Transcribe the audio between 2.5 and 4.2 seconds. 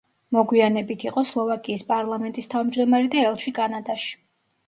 თავმჯდომარე და ელჩი კანადაში.